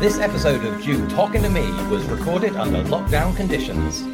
[0.00, 4.04] This episode of Jew Talking to Me was recorded under lockdown conditions.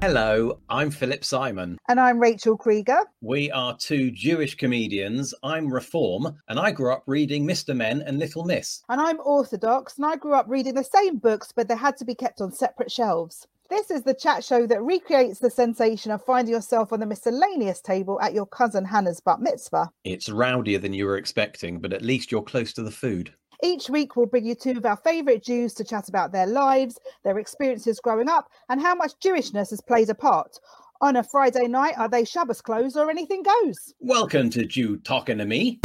[0.00, 1.78] Hello, I'm Philip Simon.
[1.88, 3.04] And I'm Rachel Creeger.
[3.20, 5.34] We are two Jewish comedians.
[5.42, 7.74] I'm Reform, and I grew up reading Mr.
[7.74, 8.82] Men and Little Miss.
[8.88, 12.04] And I'm Orthodox, and I grew up reading the same books, but they had to
[12.04, 13.48] be kept on separate shelves.
[13.70, 17.80] This is the chat show that recreates the sensation of finding yourself on the miscellaneous
[17.80, 19.90] table at your cousin Hannah's bat mitzvah.
[20.04, 23.34] It's rowdier than you were expecting, but at least you're close to the food.
[23.62, 26.96] Each week, we'll bring you two of our favourite Jews to chat about their lives,
[27.24, 30.60] their experiences growing up, and how much Jewishness has played a part.
[31.00, 33.94] On a Friday night, are they Shabbos clothes or anything goes?
[33.98, 35.80] Welcome to Jew Talking to Me.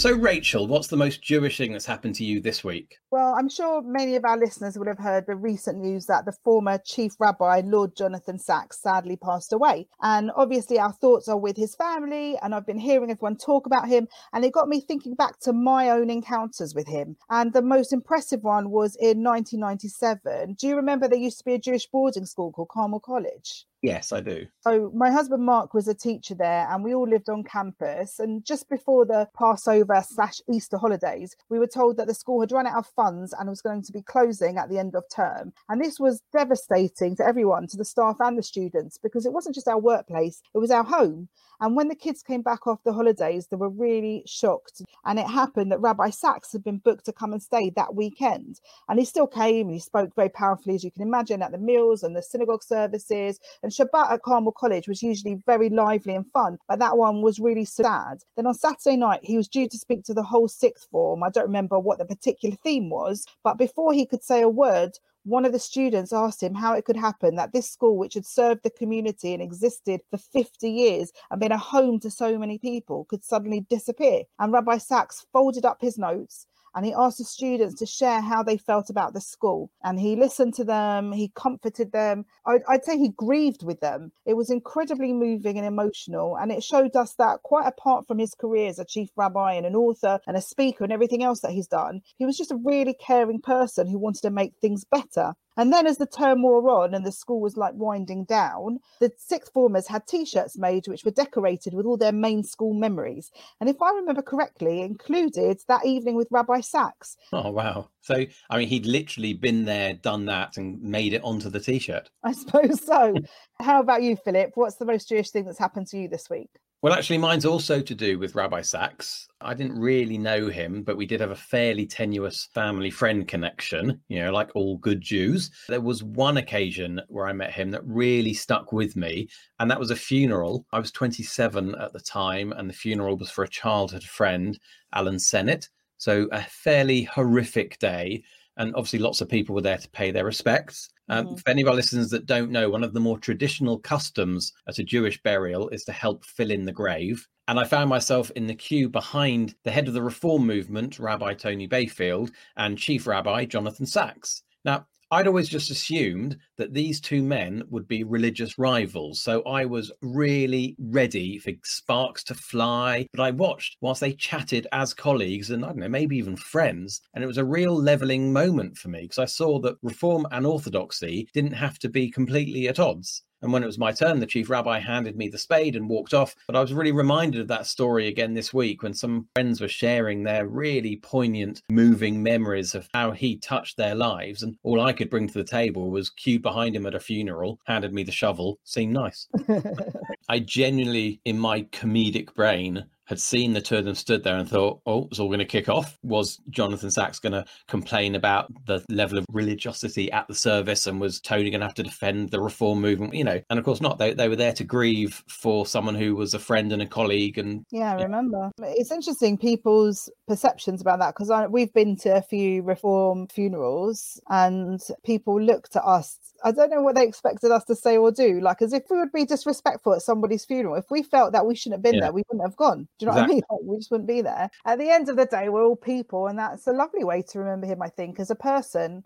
[0.00, 2.96] So, Rachel, what's the most Jewish thing that's happened to you this week?
[3.10, 6.32] Well, I'm sure many of our listeners would have heard the recent news that the
[6.42, 9.88] former chief rabbi, Lord Jonathan Sacks, sadly passed away.
[10.00, 12.38] And obviously, our thoughts are with his family.
[12.40, 14.08] And I've been hearing everyone talk about him.
[14.32, 17.18] And it got me thinking back to my own encounters with him.
[17.28, 20.54] And the most impressive one was in 1997.
[20.54, 23.66] Do you remember there used to be a Jewish boarding school called Carmel College?
[23.82, 24.46] Yes, I do.
[24.60, 28.18] So my husband Mark was a teacher there, and we all lived on campus.
[28.18, 32.52] And just before the Passover slash Easter holidays, we were told that the school had
[32.52, 35.54] run out of funds and was going to be closing at the end of term.
[35.70, 39.54] And this was devastating to everyone, to the staff and the students, because it wasn't
[39.54, 41.28] just our workplace; it was our home.
[41.60, 44.82] And when the kids came back off the holidays, they were really shocked.
[45.04, 48.60] And it happened that Rabbi Sacks had been booked to come and stay that weekend.
[48.88, 51.58] And he still came and he spoke very powerfully, as you can imagine, at the
[51.58, 53.38] meals and the synagogue services.
[53.62, 57.38] And Shabbat at Carmel College was usually very lively and fun, but that one was
[57.38, 58.22] really sad.
[58.36, 61.22] Then on Saturday night, he was due to speak to the whole sixth form.
[61.22, 64.92] I don't remember what the particular theme was, but before he could say a word,
[65.24, 68.26] one of the students asked him how it could happen that this school, which had
[68.26, 72.58] served the community and existed for 50 years and been a home to so many
[72.58, 74.22] people, could suddenly disappear.
[74.38, 78.42] And Rabbi Sacks folded up his notes and he asked the students to share how
[78.42, 79.70] they felt about the school.
[79.82, 82.24] And he listened to them, he comforted them.
[82.46, 84.12] I'd, I'd, say he grieved with them.
[84.24, 86.36] It was incredibly moving and emotional.
[86.36, 89.66] And it showed us that, quite apart from his career as a chief rabbi and
[89.66, 92.60] an author and a speaker and everything else that he's done, he was just a
[92.64, 95.34] really caring person who wanted to make things better.
[95.56, 99.12] And then, as the term wore on and the school was like winding down, the
[99.16, 103.30] sixth formers had t shirts made which were decorated with all their main school memories.
[103.60, 107.16] And if I remember correctly, included that evening with Rabbi Sacks.
[107.32, 107.88] Oh, wow.
[108.00, 111.78] So, I mean, he'd literally been there, done that, and made it onto the t
[111.78, 112.10] shirt.
[112.22, 113.14] I suppose so.
[113.60, 114.52] How about you, Philip?
[114.54, 116.50] What's the most Jewish thing that's happened to you this week?
[116.82, 119.28] Well, actually, mine's also to do with Rabbi Sacks.
[119.42, 124.00] I didn't really know him, but we did have a fairly tenuous family friend connection,
[124.08, 125.50] you know, like all good Jews.
[125.68, 129.78] There was one occasion where I met him that really stuck with me, and that
[129.78, 130.64] was a funeral.
[130.72, 134.58] I was 27 at the time, and the funeral was for a childhood friend,
[134.94, 135.68] Alan Sennett.
[135.98, 138.24] So, a fairly horrific day.
[138.56, 140.88] And obviously, lots of people were there to pay their respects.
[141.10, 141.40] Um, mm.
[141.40, 144.78] For any of our listeners that don't know, one of the more traditional customs at
[144.78, 147.26] a Jewish burial is to help fill in the grave.
[147.48, 151.34] And I found myself in the queue behind the head of the reform movement, Rabbi
[151.34, 154.42] Tony Bayfield, and Chief Rabbi Jonathan Sacks.
[154.64, 159.20] Now, I'd always just assumed that these two men would be religious rivals.
[159.20, 163.06] So I was really ready for sparks to fly.
[163.12, 167.00] But I watched whilst they chatted as colleagues and I don't know, maybe even friends.
[167.14, 170.46] And it was a real leveling moment for me because I saw that reform and
[170.46, 173.24] orthodoxy didn't have to be completely at odds.
[173.42, 176.14] And when it was my turn, the chief rabbi handed me the spade and walked
[176.14, 176.34] off.
[176.46, 179.68] But I was really reminded of that story again this week when some friends were
[179.68, 184.42] sharing their really poignant, moving memories of how he touched their lives.
[184.42, 187.60] And all I could bring to the table was queued behind him at a funeral,
[187.66, 189.26] handed me the shovel, seemed nice.
[190.28, 194.48] I genuinely, in my comedic brain, had seen the two of them stood there and
[194.48, 195.98] thought, oh, it's all going to kick off.
[196.04, 201.00] Was Jonathan Sacks going to complain about the level of religiosity at the service and
[201.00, 203.12] was Tony going to have to defend the reform movement?
[203.12, 203.98] You know, and of course not.
[203.98, 207.36] They, they were there to grieve for someone who was a friend and a colleague.
[207.36, 208.52] And yeah, I remember.
[208.60, 214.80] It's interesting people's perceptions about that because we've been to a few reform funerals and
[215.02, 218.40] people looked at us I don't know what they expected us to say or do.
[218.40, 220.76] Like as if we would be disrespectful at somebody's funeral.
[220.76, 222.06] If we felt that we shouldn't have been yeah.
[222.06, 222.88] there, we wouldn't have gone.
[222.98, 223.20] Do you know exactly.
[223.20, 223.42] what I mean?
[223.50, 224.50] Like, we just wouldn't be there.
[224.64, 227.38] At the end of the day, we're all people, and that's a lovely way to
[227.40, 229.04] remember him, I think, as a person.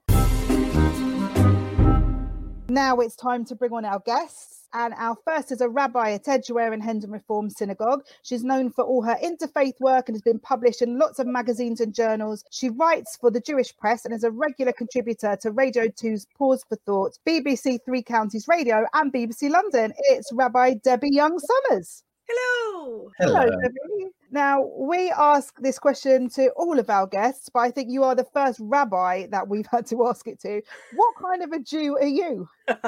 [2.69, 4.64] Now it's time to bring on our guests.
[4.75, 8.05] And our first is a rabbi at Edgware and Hendon Reform Synagogue.
[8.23, 11.81] She's known for all her interfaith work and has been published in lots of magazines
[11.81, 12.45] and journals.
[12.51, 16.65] She writes for the Jewish press and is a regular contributor to Radio 2's Pause
[16.69, 19.93] for Thought, BBC Three Counties Radio, and BBC London.
[19.97, 22.03] It's Rabbi Debbie Young Somers.
[22.29, 22.64] Hello.
[23.19, 24.11] Hello, Debbie.
[24.35, 28.17] Now, we ask this question to all of our guests, but I think you are
[28.17, 30.61] the first rabbi that we've had to ask it to.
[30.97, 32.49] What kind of a Jew are you?
[32.67, 32.81] well,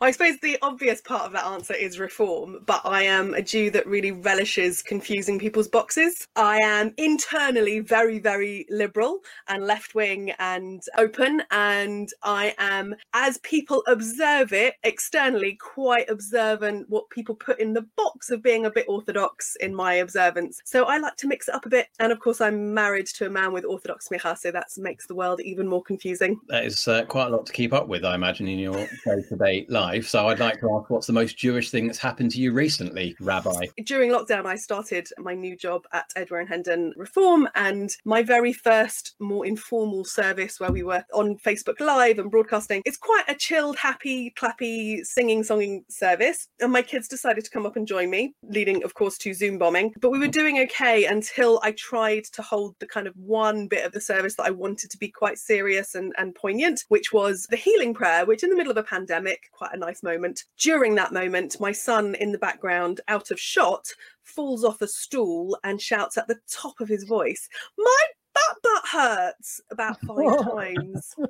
[0.00, 3.70] I suppose the obvious part of that answer is reform, but I am a Jew
[3.70, 6.28] that really relishes confusing people's boxes.
[6.36, 13.38] I am internally very, very liberal and left wing and open, and I am, as
[13.38, 18.70] people observe it externally, quite observant what people put in the box of being a
[18.70, 20.60] bit orthodox in my observance.
[20.64, 23.26] So I like to mix it up a bit, and of course, I'm married to
[23.26, 26.40] a man with orthodox smicha, so that makes the world even more confusing.
[26.48, 29.66] That is uh, quite a lot to keep up with, I imagine, in your day-to-day
[29.68, 30.08] life.
[30.08, 33.16] So I'd like to ask, what's the most Jewish thing that's happened to you recently,
[33.20, 33.66] Rabbi?
[33.84, 38.52] During lockdown, I started my new job at Edgware and Hendon Reform, and my very
[38.52, 42.82] first more informal service where we were on Facebook Live and broadcasting.
[42.84, 46.48] It's quite a chilled, happy, clappy, singing, songing service.
[46.60, 49.58] And my kids decided to come up and join me, leading, of course, to Zoom
[49.58, 49.92] bombing.
[50.00, 53.84] But we were doing okay until I tried to hold the kind of one bit
[53.84, 57.46] of the service that I wanted to be quite serious and, and poignant, which was
[57.50, 60.44] the healing prayer, which in the middle of a pandemic, quite a nice moment.
[60.58, 63.86] During that moment, my son in the background, out of shot,
[64.22, 67.48] falls off a stool and shouts at the top of his voice,
[67.78, 68.04] My
[68.34, 71.14] butt butt hurts about five times.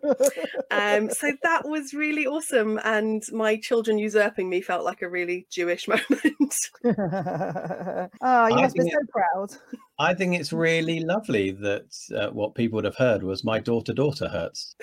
[0.70, 2.80] Um, so that was really awesome.
[2.82, 6.70] And my children usurping me felt like a really Jewish moment.
[6.84, 9.52] oh, you I must be think so proud.
[9.98, 13.92] I think it's really lovely that uh, what people would have heard was my daughter
[13.92, 14.74] daughter hurts.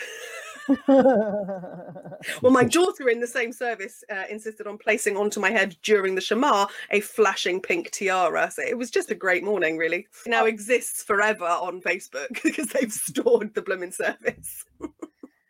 [0.87, 6.15] well, my daughter in the same service uh, insisted on placing onto my head during
[6.15, 8.51] the Shema a flashing pink tiara.
[8.51, 10.07] So it was just a great morning, really.
[10.25, 14.65] It now exists forever on Facebook because they've stored the blooming service.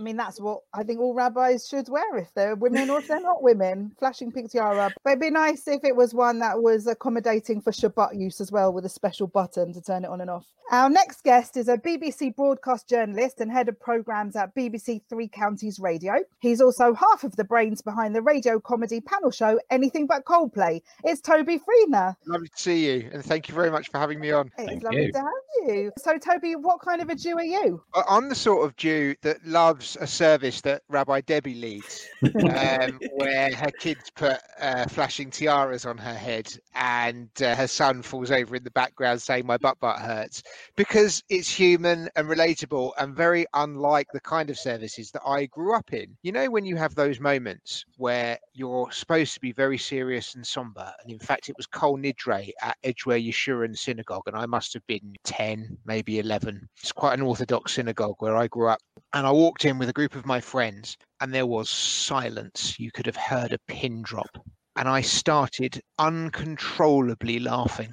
[0.02, 3.08] I mean, that's what I think all rabbis should wear if they're women or if
[3.08, 3.92] they're not women.
[4.00, 4.92] Flashing pink tiara.
[5.04, 8.52] But it'd be nice if it was one that was accommodating for Shabbat use as
[8.52, 10.48] well with a special button to turn it on and off.
[10.72, 15.28] Our next guest is a BBC broadcast journalist and head of programmes at BBC Three
[15.28, 16.14] Counties Radio.
[16.40, 20.82] He's also half of the brains behind the radio comedy panel show Anything But Coldplay.
[21.04, 22.16] It's Toby Friedner.
[22.26, 24.50] Lovely to see you, and thank you very much for having me on.
[24.58, 25.12] It's Thank lovely you.
[25.12, 25.28] to have
[25.68, 25.92] you.
[25.98, 27.84] So, Toby, what kind of a Jew are you?
[28.10, 33.54] I'm the sort of Jew that loves a service that Rabbi Debbie leads, um, where
[33.56, 38.56] her kids put uh, flashing tiaras on her head, and uh, her son falls over
[38.56, 40.44] in the background saying, "My butt butt hurts,"
[40.76, 45.76] because it's human and relatable, and very unlike the kind of services that I grew
[45.76, 46.16] up in.
[46.24, 50.46] You know, when you have those moments where you're supposed to be very serious and
[50.46, 54.74] somber, and in fact, it was Kol Nidre at Edgware Yeshurun Synagogue, and I must
[54.74, 56.68] have been 10, maybe 11.
[56.82, 58.80] It's quite an Orthodox synagogue where I grew up.
[59.14, 62.80] And I walked in with a group of my friends, and there was silence.
[62.80, 64.30] You could have heard a pin drop.
[64.76, 67.92] And I started uncontrollably laughing.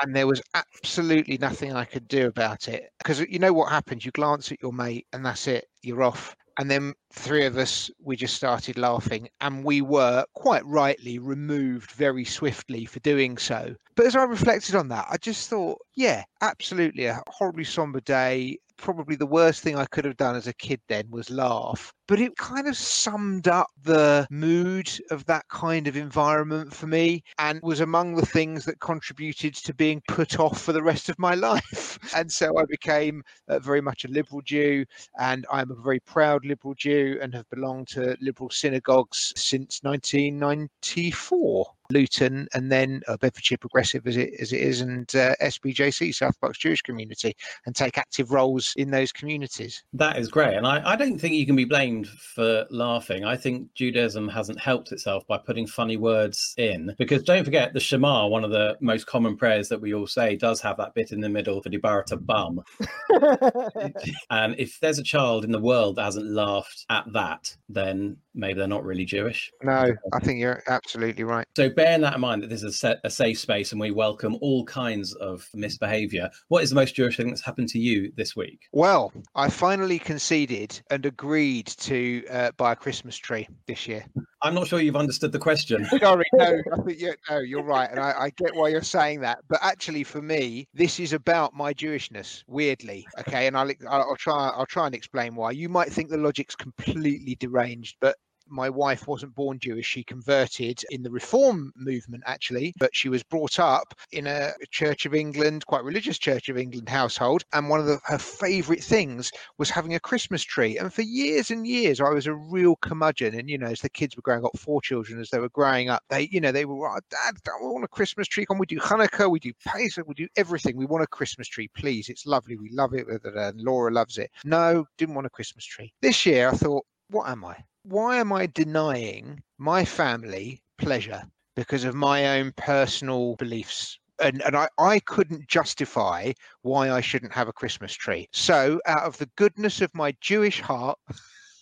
[0.00, 2.90] And there was absolutely nothing I could do about it.
[2.98, 4.04] Because you know what happens?
[4.04, 6.36] You glance at your mate, and that's it, you're off.
[6.60, 11.90] And then three of us, we just started laughing, and we were quite rightly removed
[11.90, 13.74] very swiftly for doing so.
[13.96, 18.58] But as I reflected on that, I just thought, yeah, absolutely, a horribly somber day.
[18.78, 21.92] Probably the worst thing I could have done as a kid then was laugh.
[22.06, 27.22] But it kind of summed up the mood of that kind of environment for me
[27.38, 31.18] and was among the things that contributed to being put off for the rest of
[31.18, 31.98] my life.
[32.14, 34.84] And so I became uh, very much a liberal Jew
[35.18, 41.75] and I'm a very proud liberal Jew and have belonged to liberal synagogues since 1994.
[41.90, 46.38] Luton and then uh, Bedfordshire Progressive as it as it is, and uh, SBJC South
[46.40, 47.34] Bucks Jewish Community,
[47.66, 49.82] and take active roles in those communities.
[49.92, 50.54] That is great.
[50.54, 53.24] And I, I don't think you can be blamed for laughing.
[53.24, 56.94] I think Judaism hasn't helped itself by putting funny words in.
[56.98, 60.36] Because don't forget, the Shema, one of the most common prayers that we all say,
[60.36, 62.62] does have that bit in the middle for Dibarata Bum.
[64.30, 68.58] and if there's a child in the world that hasn't laughed at that, then maybe
[68.58, 69.50] they're not really Jewish.
[69.62, 71.46] No, I think you're absolutely right.
[71.56, 74.36] So, bearing that in mind that this is a, a safe space and we welcome
[74.40, 78.34] all kinds of misbehavior, what is the most Jewish thing that's happened to you this
[78.34, 78.66] week?
[78.72, 84.04] Well, I finally conceded and agreed to uh, buy a Christmas tree this year.
[84.42, 85.84] I'm not sure you've understood the question.
[86.00, 89.20] Sorry, no, I think you no, you're right, and I, I get why you're saying
[89.20, 89.38] that.
[89.48, 92.44] But actually, for me, this is about my Jewishness.
[92.46, 95.50] Weirdly, okay, and I'll I'll try I'll try and explain why.
[95.50, 98.16] You might think the logic's completely deranged, but
[98.48, 99.86] My wife wasn't born Jewish.
[99.86, 105.06] She converted in the Reform movement, actually, but she was brought up in a Church
[105.06, 107.44] of England, quite religious Church of England household.
[107.52, 110.78] And one of the, her favourite things was having a Christmas tree.
[110.78, 113.38] And for years and years, I was a real curmudgeon.
[113.38, 115.90] And, you know, as the kids were growing up, four children, as they were growing
[115.90, 118.46] up, they, you know, they were, oh, Dad, I want a Christmas tree.
[118.46, 119.30] Can we do Hanukkah?
[119.30, 120.06] We do Pesach.
[120.06, 120.76] We do everything.
[120.76, 122.08] We want a Christmas tree, please.
[122.08, 122.56] It's lovely.
[122.56, 123.06] We love it.
[123.24, 124.30] And Laura loves it.
[124.44, 125.92] No, didn't want a Christmas tree.
[126.00, 127.56] This year, I thought, what am I?
[127.88, 131.22] Why am I denying my family pleasure
[131.54, 134.00] because of my own personal beliefs?
[134.20, 138.28] And, and I, I couldn't justify why I shouldn't have a Christmas tree.
[138.32, 140.98] So, out of the goodness of my Jewish heart,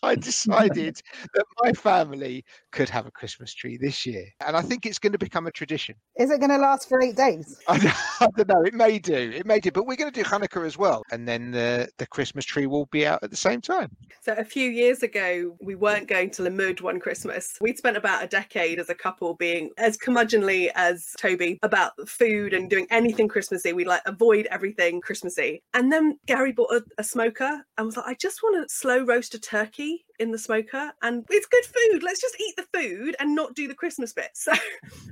[0.05, 1.01] I decided
[1.35, 4.27] that my family could have a Christmas tree this year.
[4.47, 5.95] And I think it's going to become a tradition.
[6.19, 7.59] Is it going to last for eight days?
[7.69, 8.63] I don't, I don't know.
[8.63, 9.15] It may do.
[9.15, 9.71] It may do.
[9.71, 11.03] But we're going to do Hanukkah as well.
[11.11, 13.91] And then the, the Christmas tree will be out at the same time.
[14.21, 17.57] So a few years ago, we weren't going to Limmud one Christmas.
[17.61, 22.53] We'd spent about a decade as a couple being as curmudgeonly as Toby about food
[22.53, 23.73] and doing anything Christmassy.
[23.73, 25.63] We'd like avoid everything Christmassy.
[25.73, 29.05] And then Gary bought a, a smoker and was like, I just want to slow
[29.05, 32.03] roast a turkey in the smoker and it's good food.
[32.03, 34.31] Let's just eat the food and not do the christmas bit.
[34.45, 34.53] So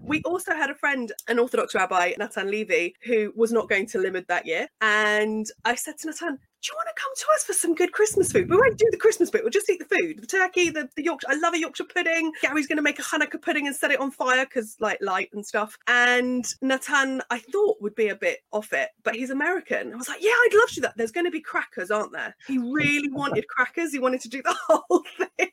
[0.02, 3.98] we also had a friend an orthodox rabbi natan levy who was not going to
[3.98, 7.42] limmud that year and i said to natan do you want to come to us
[7.42, 8.48] for some good Christmas food?
[8.48, 9.42] We won't do the Christmas bit.
[9.42, 11.26] We'll just eat the food, the turkey, the, the Yorkshire.
[11.28, 12.32] I love a Yorkshire pudding.
[12.40, 15.30] Gary's going to make a Hanukkah pudding and set it on fire because like light
[15.32, 15.76] and stuff.
[15.88, 19.92] And Natan, I thought would be a bit off it, but he's American.
[19.92, 20.96] I was like, yeah, I'd love to do that.
[20.96, 22.36] There's going to be crackers, aren't there?
[22.46, 23.92] He really wanted crackers.
[23.92, 25.48] He wanted to do the whole thing.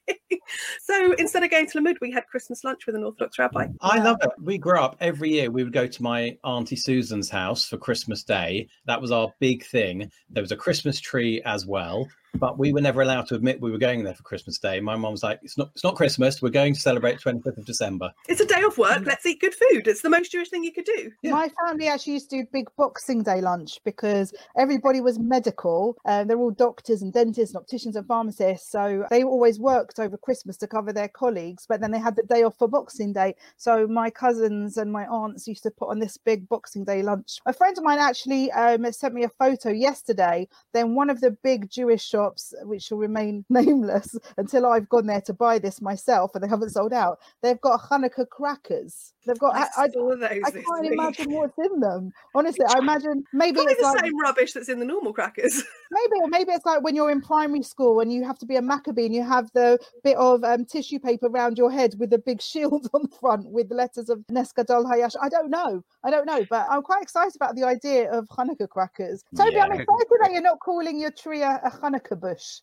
[0.82, 3.68] So instead of going to Limmud, we had Christmas lunch with an Orthodox rabbi.
[3.82, 4.32] I love it.
[4.42, 5.52] We grew up every year.
[5.52, 8.68] We would go to my auntie Susan's house for Christmas Day.
[8.86, 10.12] That was our big thing.
[10.30, 13.72] There was a Christmas tree as well but we were never allowed to admit we
[13.72, 14.80] were going there for Christmas Day.
[14.80, 16.42] My mom was like, "It's not, it's not Christmas.
[16.42, 18.12] We're going to celebrate 25th of December.
[18.28, 19.04] It's a day off work.
[19.06, 19.88] Let's eat good food.
[19.88, 21.32] It's the most Jewish thing you could do." Yeah.
[21.32, 25.98] My family actually used to do big Boxing Day lunch because everybody was medical.
[26.06, 30.18] Uh, they're all doctors and dentists, and opticians and pharmacists, so they always worked over
[30.18, 31.66] Christmas to cover their colleagues.
[31.68, 35.06] But then they had the day off for Boxing Day, so my cousins and my
[35.06, 37.40] aunts used to put on this big Boxing Day lunch.
[37.46, 40.48] A friend of mine actually um, sent me a photo yesterday.
[40.74, 42.19] Then one of the big Jewish shops,
[42.64, 46.72] which shall remain nameless until I've gone there to buy this myself, and they haven't
[46.72, 47.20] sold out.
[47.42, 49.14] They've got Hanukkah crackers.
[49.26, 49.56] They've got.
[49.56, 50.94] I, I, saw those I this can't week.
[50.94, 52.12] imagine what's in them.
[52.36, 55.64] Honestly, I imagine maybe Probably it's the like same rubbish that's in the normal crackers.
[55.92, 58.56] maybe or maybe it's like when you're in primary school and you have to be
[58.56, 62.14] a Maccabee and you have the bit of um, tissue paper around your head with
[62.14, 65.16] a big shield on the front with the letters of Nes Gadol Hayash.
[65.22, 65.84] I don't know.
[66.04, 69.24] I don't know, but I'm quite excited about the idea of Hanukkah crackers.
[69.36, 72.60] Toby, I'm excited that you're not calling your tree a, a Hanukkah bush.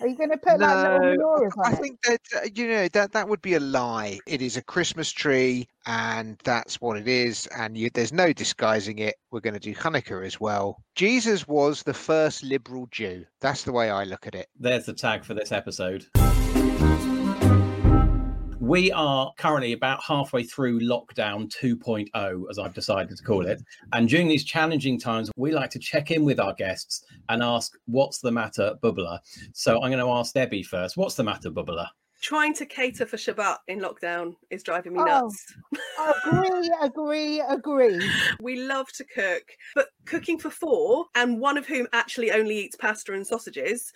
[0.00, 1.76] Are you going to put like little No, menorahs on I it?
[1.76, 4.18] think that uh, you know that that would be a lie.
[4.26, 7.46] It is a Christmas tree, and that's what it is.
[7.48, 9.16] And you, there's no disguising it.
[9.30, 10.82] We're going to do Hanukkah as well.
[10.94, 13.26] Jesus was the first liberal Jew.
[13.40, 14.48] That's the way I look at it.
[14.58, 16.06] There's the tag for this episode.
[18.70, 23.60] We are currently about halfway through lockdown 2.0, as I've decided to call it.
[23.92, 27.76] And during these challenging times, we like to check in with our guests and ask,
[27.86, 29.18] What's the matter, Bubbler?
[29.54, 30.96] So I'm going to ask Debbie first.
[30.96, 31.88] What's the matter, Bubbler?
[32.20, 35.04] Trying to cater for Shabbat in lockdown is driving me Oh.
[35.04, 35.54] nuts.
[35.98, 38.00] agree, agree, agree.
[38.40, 39.42] We love to cook,
[39.74, 43.92] but cooking for four, and one of whom actually only eats pasta and sausages,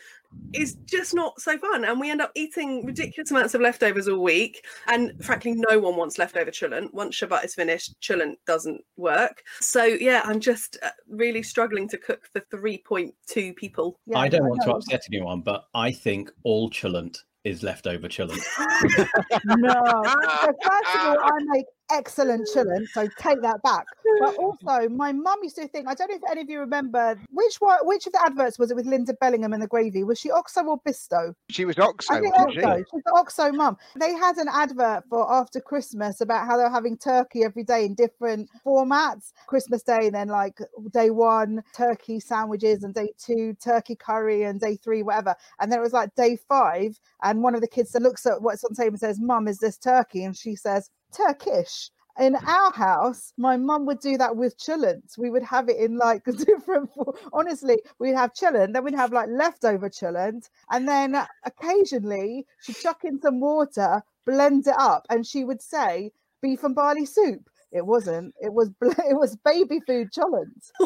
[0.52, 1.84] is just not so fun.
[1.84, 4.64] And we end up eating ridiculous amounts of leftovers all week.
[4.88, 6.92] And frankly, no one wants leftover chulent.
[6.92, 9.42] Once Shabbat is finished, chulent doesn't work.
[9.60, 13.98] So yeah, I'm just uh, really struggling to cook for 3.2 people.
[14.06, 18.42] Yeah, I don't want to upset anyone, but I think all chulent is leftover chulent.
[19.46, 19.72] No.
[19.74, 23.86] So first of all, I make excellent chillin, so take that back.
[24.20, 27.18] But also, my mum used to think, I don't know if any of you remember,
[27.30, 30.04] which one, which of the adverts was it with Linda Bellingham and the gravy?
[30.04, 31.34] Was she Oxo or Bisto?
[31.50, 32.62] She was Oxo, I think wasn't she?
[32.62, 32.84] Oxo.
[32.90, 33.76] She's the Oxo mum.
[33.98, 37.94] They had an advert for after Christmas about how they're having turkey every day in
[37.94, 39.32] different formats.
[39.46, 40.58] Christmas Day, and then like
[40.92, 45.34] day one, turkey sandwiches, and day two, turkey curry, and day three, whatever.
[45.60, 48.42] And then it was like day five, and one of the kids that looks at
[48.42, 50.24] what's on the table and says, Mum, is this turkey?
[50.24, 51.90] And she says, Turkish.
[52.18, 55.18] In our house, my mum would do that with chillants.
[55.18, 56.90] We would have it in like different.
[57.32, 63.04] Honestly, we'd have chillant, then we'd have like leftover chillant, and then occasionally she'd chuck
[63.04, 67.48] in some water, blend it up, and she would say beef and barley soup.
[67.72, 68.32] It wasn't.
[68.40, 70.70] It was it was baby food chillants.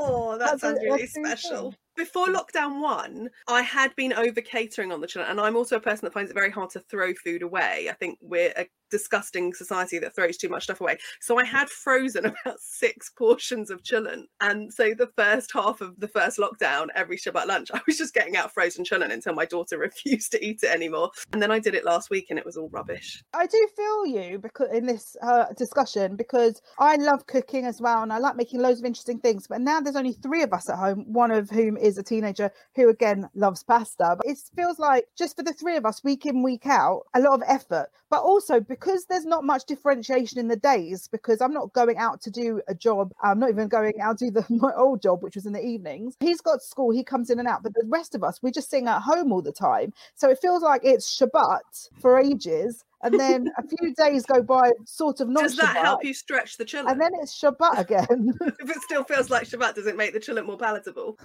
[0.00, 1.24] Oh, that That's sounds really thing.
[1.24, 1.74] special.
[1.96, 5.80] before lockdown one, I had been over catering on the children, and I'm also a
[5.80, 7.88] person that finds it very hard to throw food away.
[7.90, 10.98] I think we're a disgusting society that throws too much stuff away.
[11.20, 14.24] So I had frozen about six portions of chillin.
[14.40, 18.14] And so the first half of the first lockdown, every Shabbat lunch, I was just
[18.14, 21.10] getting out frozen chillin until my daughter refused to eat it anymore.
[21.32, 23.22] And then I did it last week and it was all rubbish.
[23.34, 28.02] I do feel you because in this uh, discussion because I love cooking as well
[28.02, 29.46] and I like making loads of interesting things.
[29.46, 32.50] But now there's only three of us at home, one of whom is a teenager
[32.74, 34.16] who again loves pasta.
[34.16, 37.20] But it feels like just for the three of us, week in, week out, a
[37.20, 37.88] lot of effort.
[38.10, 42.20] But also because there's not much differentiation in the days, because I'm not going out
[42.22, 45.22] to do a job, I'm not even going out to do the, my old job,
[45.22, 46.16] which was in the evenings.
[46.20, 48.70] He's got school, he comes in and out, but the rest of us, we're just
[48.70, 49.92] sitting at home all the time.
[50.14, 54.72] So it feels like it's Shabbat for ages and then a few days go by,
[54.84, 55.42] sort of not.
[55.42, 56.90] Does that help you stretch the chillin?
[56.90, 58.32] And then it's Shabbat again.
[58.60, 61.18] if it still feels like Shabbat, does it make the chillin more palatable?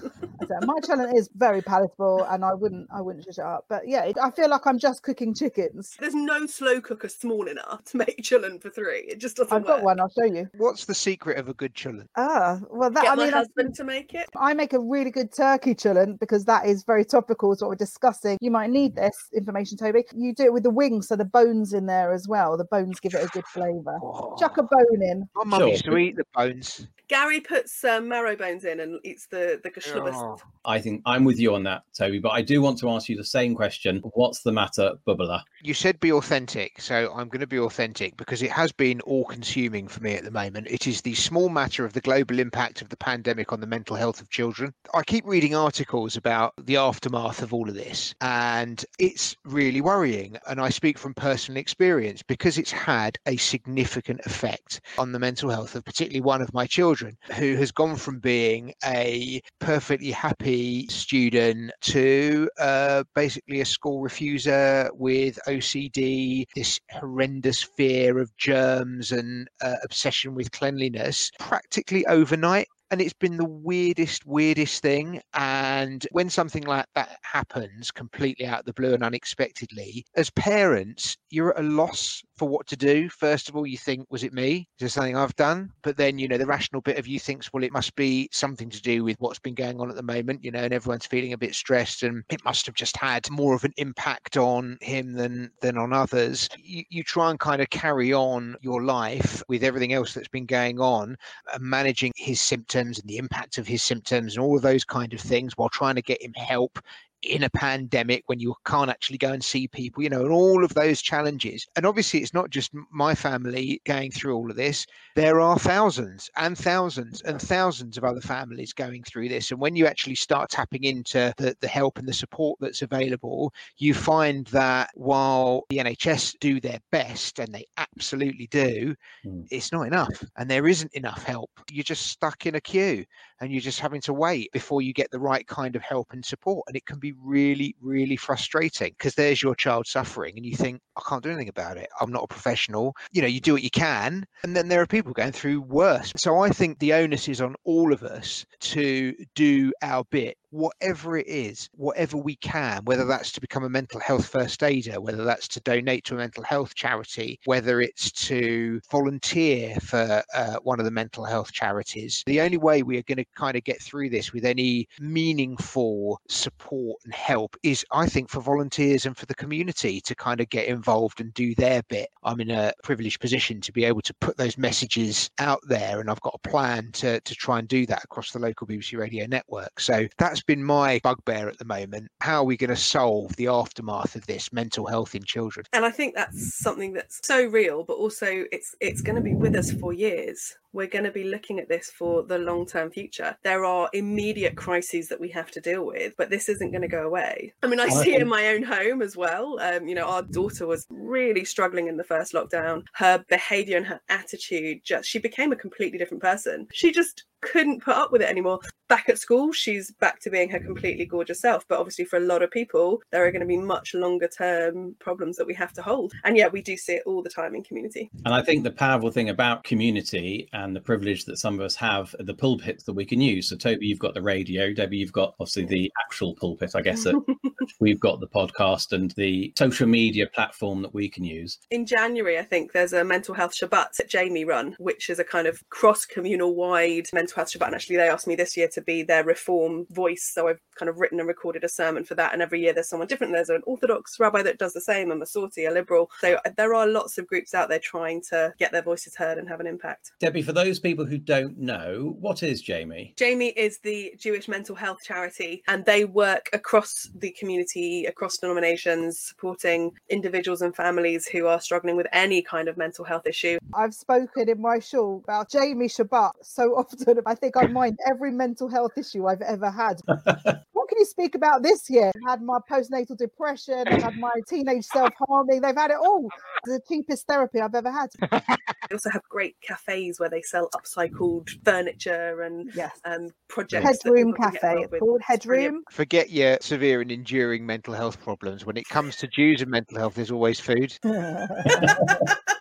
[0.62, 3.66] my chillin is very palatable, and I wouldn't, I wouldn't shut up.
[3.70, 5.96] But yeah, I feel like I'm just cooking chickens.
[6.00, 9.06] There's no slow cooker small enough to make chillin for three.
[9.08, 9.54] It just doesn't.
[9.54, 9.78] I've work.
[9.78, 10.00] got one.
[10.00, 10.50] I'll show you.
[10.58, 12.08] What's the secret of a good chillin?
[12.16, 14.28] Ah, well, that Get I my mean, husband I, to make it.
[14.38, 17.52] I make a really good turkey chillin because that is very topical.
[17.52, 18.38] It's what we're discussing.
[18.42, 20.04] You might need this information, Toby.
[20.14, 21.26] You do it with the wings, so the
[21.64, 22.58] bones in there as well.
[22.58, 24.00] The bones give it a good flavour.
[24.40, 25.28] Chuck a bone in.
[25.36, 25.70] My mum Sure.
[25.70, 26.88] used to eat the bones.
[27.08, 30.16] Gary puts um, marrow bones in and eats the the geschlubbist.
[30.16, 30.38] Oh.
[30.66, 32.20] I think I'm with you on that, Toby.
[32.20, 35.42] But I do want to ask you the same question: What's the matter, Bubbler?
[35.66, 39.24] You said be authentic, so I'm going to be authentic because it has been all
[39.24, 40.68] consuming for me at the moment.
[40.70, 43.96] It is the small matter of the global impact of the pandemic on the mental
[43.96, 44.74] health of children.
[44.94, 50.38] I keep reading articles about the aftermath of all of this, and it's really worrying.
[50.50, 55.50] And I speak from personal experience because it's had a significant effect on the mental
[55.50, 60.88] health of particularly one of my children who has gone from being a perfectly happy
[60.88, 69.48] student to uh, basically a school refuser with OCD, this horrendous fear of germs and
[69.62, 72.68] uh, obsession with cleanliness practically overnight.
[72.92, 75.22] And it's been the weirdest, weirdest thing.
[75.34, 81.18] And when something like that happens completely out of the blue and unexpectedly, as parents,
[81.34, 83.10] you're at a loss for what to do.
[83.10, 84.68] First of all, you think, was it me?
[84.78, 85.72] Is there something I've done?
[85.82, 88.70] But then, you know, the rational bit of you thinks, well, it must be something
[88.70, 91.34] to do with what's been going on at the moment, you know, and everyone's feeling
[91.34, 95.14] a bit stressed and it must have just had more of an impact on him
[95.14, 96.48] than than on others.
[96.58, 100.46] You, you try and kind of carry on your life with everything else that's been
[100.46, 101.18] going on,
[101.52, 105.14] uh, managing his symptoms and the impact of his symptoms and all of those kind
[105.14, 106.80] of things while trying to get him help
[107.26, 110.64] in a pandemic when you can't actually go and see people, you know, and all
[110.64, 111.66] of those challenges.
[111.76, 114.86] And obviously, it's not just my family going through all of this.
[115.16, 119.52] There are thousands and thousands and thousands of other families going through this.
[119.52, 123.54] And when you actually start tapping into the, the help and the support that's available,
[123.78, 129.48] you find that while the NHS do their best, and they absolutely do, Mm.
[129.52, 130.24] it's not enough.
[130.38, 131.50] And there isn't enough help.
[131.72, 133.06] You're just stuck in a queue
[133.42, 136.24] and you're just having to wait before you get the right kind of help and
[136.24, 136.66] support.
[136.68, 140.82] And it can be really, really frustrating because there's your child suffering and you think,
[140.98, 141.90] I can't do anything about it.
[142.00, 142.96] I'm not a professional.
[143.12, 144.26] You know, you do what you can.
[144.44, 146.12] And then there are people going through worse.
[146.18, 151.18] So I think the onus is on all of us to do our bit whatever
[151.18, 155.24] it is, whatever we can, whether that's to become a mental health first aider, whether
[155.24, 160.80] that's to donate to a mental health charity, whether it's to volunteer for uh, one
[160.80, 162.24] of the mental health charities.
[162.28, 166.22] The only way we are going to kind of get through this with any meaningful
[166.30, 170.50] support and help is, I think, for volunteers and for the community to kind of
[170.50, 172.10] get involved and do their bit.
[172.24, 176.12] I'm in a privileged position to be able to put those messages out there, and
[176.12, 179.26] I've got a plan to, to try and do that across the local BBC radio
[179.26, 179.80] network.
[179.80, 182.10] So that's been my bugbear at the moment.
[182.22, 185.66] How are we going to solve the aftermath of this mental health in children?
[185.74, 189.36] and I think that's something that's so real, but also it's it's going to be
[189.36, 190.56] with us for years.
[190.74, 193.38] We're going to be looking at this for the long term future.
[193.44, 196.88] There are immediate crises that we have to deal with, but this isn't going to
[196.88, 197.54] go away.
[197.62, 199.60] I mean, I see it in my own home as well.
[199.60, 202.84] Um, you know, our daughter was really struggling in the first lockdown.
[202.94, 206.68] Her behavior and her attitude just, she became a completely different person.
[206.74, 208.60] She just couldn't put up with it anymore.
[208.88, 211.68] Back at school, she's back to being her completely gorgeous self.
[211.68, 214.96] But obviously, for a lot of people, there are going to be much longer term
[215.00, 216.14] problems that we have to hold.
[216.24, 218.10] And yet, we do see it all the time in community.
[218.26, 221.76] And I think the powerful thing about community and the privilege that some of us
[221.76, 223.50] have the pulpits that we can use.
[223.50, 224.72] So, Toby, you've got the radio.
[224.72, 227.04] Debbie, you've got obviously the actual pulpit, I guess.
[227.04, 227.22] That
[227.80, 231.60] we've got the podcast and the social media platform that we can use.
[231.72, 235.24] In January, I think there's a mental health Shabbat that Jami run, which is a
[235.24, 237.66] kind of cross communal wide mental health Shabbat.
[237.66, 240.32] And actually, they asked me this year to be their reform voice.
[240.34, 242.34] So I've kind of written and recorded a sermon for that.
[242.34, 243.34] And every year there's someone different.
[243.34, 246.10] There's an Orthodox rabbi that does the same, a Masorti, a liberal.
[246.20, 249.48] So there are lots of groups out there trying to get their voices heard and
[249.48, 250.12] have an impact.
[250.20, 253.14] Debbie, for those people who don't know, what is Jami?
[253.18, 259.20] Jami is the Jewish mental health charity, and they work across the community, across denominations,
[259.20, 263.58] supporting individuals and families who are struggling with any kind of mental health issue.
[263.74, 267.20] I've spoken in my show about Jami Shabbat so often.
[267.26, 270.02] I think I mind every mental health issue I've ever had.
[270.84, 272.12] what can you speak about this year?
[272.28, 275.62] I had my postnatal depression, I had my teenage self harming.
[275.62, 276.28] They've had it all.
[276.66, 278.10] The cheapest therapy I've ever had.
[278.90, 283.00] They also have great cafes where they sell upcycled furniture and Yes.
[283.06, 283.86] um, projects.
[284.04, 284.82] Headroom people can get Cafe.
[284.84, 285.84] It's called Headroom.
[285.90, 288.66] Forget your severe and enduring mental health problems.
[288.66, 290.94] When it comes to Jews and mental health, there's always food.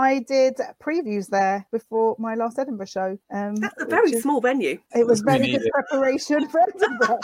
[0.00, 3.18] I did previews there before my last Edinburgh show.
[3.32, 4.78] Um, That's a very is- small venue.
[4.94, 7.18] It was very need good preparation for Edinburgh.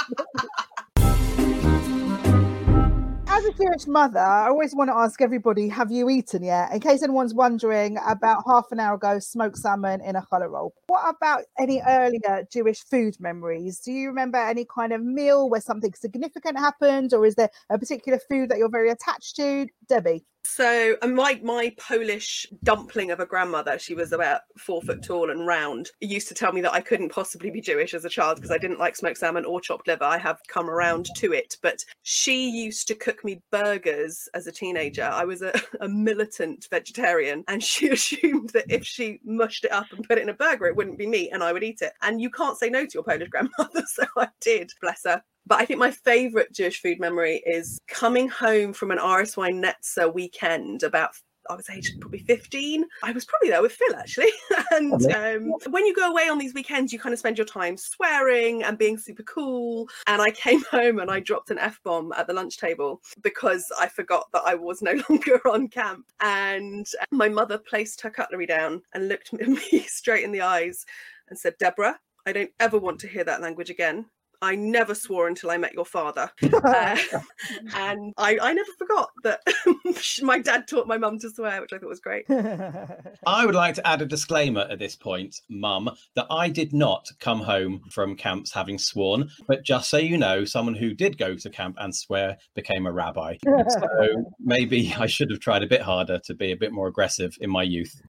[3.28, 6.72] As a Jewish mother, I always want to ask everybody, have you eaten yet?
[6.72, 10.74] In case anyone's wondering, about half an hour ago, smoked salmon in a challah roll.
[10.88, 13.78] What about any earlier Jewish food memories?
[13.78, 17.78] Do you remember any kind of meal where something significant happened, or is there a
[17.78, 19.68] particular food that you're very attached to?
[19.88, 20.26] Debbie.
[20.46, 25.06] So, and my my Polish dumpling of a grandmother, she was about four foot mm.
[25.06, 28.10] tall and round, used to tell me that I couldn't possibly be Jewish as a
[28.10, 30.04] child because I didn't like smoked salmon or chopped liver.
[30.04, 34.52] I have come around to it, but she used to cook me burgers as a
[34.52, 35.04] teenager.
[35.04, 39.90] I was a, a militant vegetarian, and she assumed that if she mushed it up
[39.92, 41.94] and put it in a burger, it wouldn't be meat, and I would eat it.
[42.02, 44.72] And you can't say no to your Polish grandmother, so I did.
[44.82, 45.22] Bless her.
[45.46, 50.12] But I think my favourite Jewish food memory is coming home from an RSY Netzer
[50.12, 51.14] weekend about
[51.50, 52.84] I was aged probably 15.
[53.02, 54.30] I was probably there with Phil actually.
[54.72, 57.76] and um, when you go away on these weekends, you kind of spend your time
[57.76, 59.88] swearing and being super cool.
[60.06, 63.70] And I came home and I dropped an F bomb at the lunch table because
[63.78, 66.06] I forgot that I was no longer on camp.
[66.20, 70.84] And my mother placed her cutlery down and looked me straight in the eyes
[71.28, 74.06] and said, Deborah, I don't ever want to hear that language again.
[74.42, 76.30] I never swore until I met your father.
[76.64, 76.96] Uh,
[77.74, 79.40] and I, I never forgot that
[80.22, 82.24] my dad taught my mum to swear, which I thought was great.
[82.30, 87.10] I would like to add a disclaimer at this point, Mum, that I did not
[87.20, 91.34] come home from camps having sworn, but just so you know, someone who did go
[91.34, 93.36] to camp and swear became a rabbi.
[93.44, 97.36] So maybe I should have tried a bit harder to be a bit more aggressive
[97.40, 98.00] in my youth.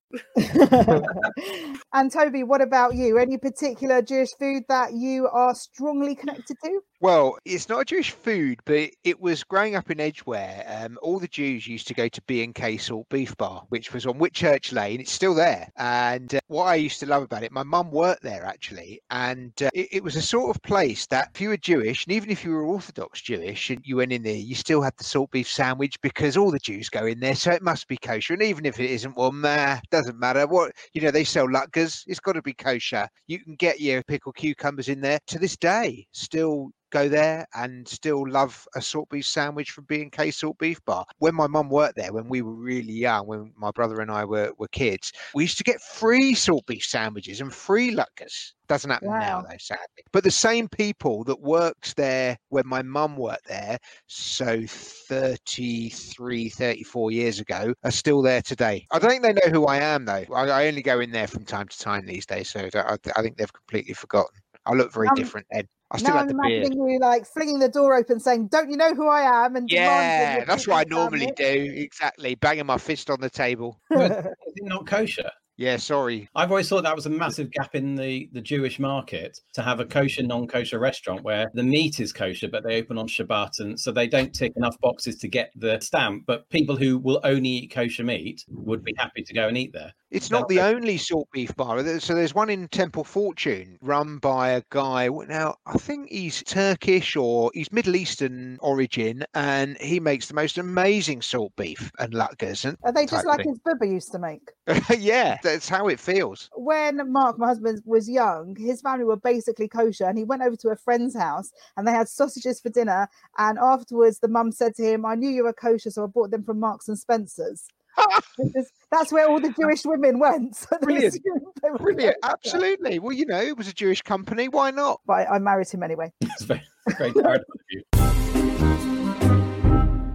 [1.92, 3.18] and Toby, what about you?
[3.18, 6.80] Any particular Jewish food that you are strongly connected to?
[6.98, 10.64] Well, it's not a Jewish food, but it was growing up in Edgware.
[10.66, 13.92] Um, all the Jews used to go to B and K Salt Beef Bar, which
[13.92, 15.00] was on Whitchurch Lane.
[15.00, 15.68] It's still there.
[15.76, 19.52] And uh, what I used to love about it, my mum worked there actually, and
[19.60, 22.30] uh, it, it was a sort of place that if you were Jewish, and even
[22.30, 25.30] if you were Orthodox Jewish, and you went in there, you still had the salt
[25.30, 28.32] beef sandwich because all the Jews go in there, so it must be kosher.
[28.32, 30.46] And even if it isn't, well, nah, doesn't matter.
[30.46, 32.04] What you know, they sell latkes.
[32.06, 33.06] It's got to be kosher.
[33.26, 36.06] You can get your pickled cucumbers in there to this day.
[36.12, 41.04] Still go there and still love a salt beef sandwich from B&K Salt Beef Bar.
[41.18, 44.24] When my mum worked there, when we were really young, when my brother and I
[44.24, 48.54] were, were kids, we used to get free salt beef sandwiches and free luckers.
[48.66, 50.04] Doesn't happen now, though, sadly.
[50.10, 57.10] But the same people that worked there when my mum worked there, so 33, 34
[57.12, 58.86] years ago, are still there today.
[58.90, 60.24] I don't think they know who I am, though.
[60.34, 63.22] I, I only go in there from time to time these days, so I, I
[63.22, 64.40] think they've completely forgotten.
[64.64, 65.68] I look very Um, different then.
[65.90, 66.62] I still now have I'm the beard.
[66.64, 69.70] imagining you like flinging the door open, saying, "Don't you know who I am?" And
[69.70, 71.36] Yeah, that's what I normally sandwich.
[71.36, 71.72] do.
[71.76, 72.34] Exactly.
[72.34, 73.80] Banging my fist on the table.
[73.90, 75.30] Is it not kosher?
[75.56, 76.28] Yeah, sorry.
[76.34, 79.80] I've always thought that was a massive gap in the, the Jewish market to have
[79.80, 79.90] a mm.
[79.90, 83.60] kosher, non kosher restaurant where the meat is kosher, but they open on Shabbat.
[83.60, 86.24] And so they don't tick enough boxes to get the stamp.
[86.26, 89.72] But people who will only eat kosher meat would be happy to go and eat
[89.72, 89.92] there.
[90.10, 91.82] It's not the only salt beef bar.
[91.98, 95.08] So there's one in Temple Fortune run by a guy.
[95.08, 100.58] Now, I think he's Turkish or he's Middle Eastern origin, and he makes the most
[100.58, 102.64] amazing salt beef and latkes.
[102.64, 103.48] And Are they just like thing.
[103.48, 104.52] his bubba used to make?
[104.98, 106.50] yeah, that's how it feels.
[106.54, 110.56] When Mark, my husband, was young, his family were basically kosher, and he went over
[110.56, 113.08] to a friend's house, and they had sausages for dinner.
[113.38, 116.30] And afterwards, the mum said to him, "I knew you were kosher, so I bought
[116.30, 117.66] them from Marks and Spencers."
[118.36, 120.54] Because that's where all the Jewish women went.
[120.56, 121.14] So they Brilliant.
[121.14, 122.16] assumed Brilliant.
[122.22, 122.98] Absolutely.
[122.98, 124.48] Well, you know, it was a Jewish company.
[124.48, 125.00] Why not?
[125.06, 126.12] But I married him anyway.
[126.20, 126.62] It's very,
[126.98, 128.05] very of you.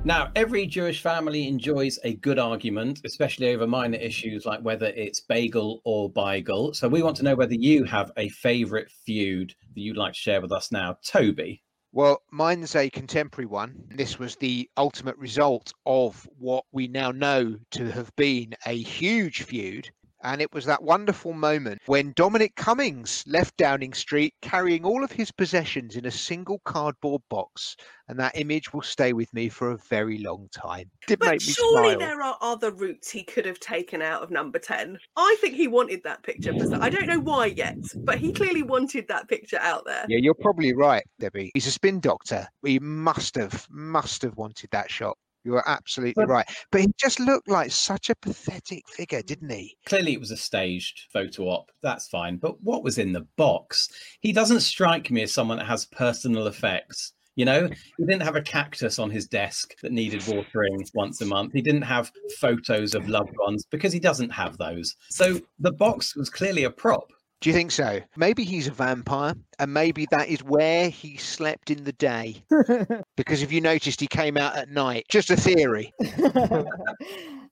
[0.04, 5.20] Now, every Jewish family enjoys a good argument, especially over minor issues like whether it's
[5.20, 6.76] bagel or beigel.
[6.76, 10.20] So, we want to know whether you have a favourite feud that you'd like to
[10.20, 10.98] share with us now.
[11.06, 11.62] Toby.
[11.92, 13.76] Well, mine's a contemporary one.
[13.90, 19.44] This was the ultimate result of what we now know to have been a huge
[19.44, 19.92] feud.
[20.24, 25.12] And it was that wonderful moment when Dominic Cummings left Downing Street carrying all of
[25.12, 27.76] his possessions in a single cardboard box.
[28.08, 30.92] And that image will stay with me for a very long time.
[31.08, 32.00] Did But make me surely smile.
[32.00, 34.98] there are other routes he could have taken out of number 10.
[35.16, 36.54] I think he wanted that picture.
[36.80, 40.06] I don't know why yet, but he clearly wanted that picture out there.
[40.08, 41.52] Yeah, you're probably right, Debbie.
[41.54, 42.48] He's a spin doctor.
[42.66, 45.18] He must have, must have wanted that shot.
[45.44, 46.50] You are absolutely But- right.
[46.72, 49.26] But he just looked like such a pathetic figure, mm.
[49.26, 49.78] didn't he?
[49.86, 51.72] Clearly, it was a staged photo op.
[51.82, 52.38] That's fine.
[52.38, 53.90] But what was in the box?
[54.22, 57.14] He doesn't strike me as someone that has personal effects.
[57.36, 61.26] You know, he didn't have a cactus on his desk that needed watering once a
[61.26, 61.54] month.
[61.54, 64.96] He didn't have photos of loved ones because he doesn't have those.
[65.10, 67.08] So the box was clearly a prop.
[67.42, 68.00] Do you think so?
[68.16, 72.44] Maybe he's a vampire, and maybe that is where he slept in the day.
[73.18, 75.06] Because if you noticed, he came out at night.
[75.10, 75.94] Just a theory.